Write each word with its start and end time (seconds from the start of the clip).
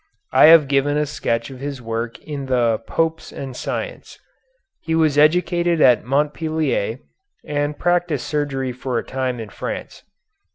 I 0.31 0.45
have 0.47 0.67
given 0.67 0.97
a 0.97 1.05
sketch 1.05 1.51
of 1.51 1.59
his 1.59 1.79
work 1.79 2.17
in 2.23 2.47
"The 2.47 2.79
Popes 2.87 3.31
and 3.31 3.55
Science." 3.55 4.17
He 4.81 4.95
was 4.95 5.15
educated 5.15 5.79
at 5.79 6.03
Montpellier, 6.03 6.97
and 7.45 7.77
practised 7.77 8.25
surgery 8.25 8.71
for 8.71 8.97
a 8.97 9.03
time 9.05 9.39
in 9.39 9.49
France. 9.49 10.01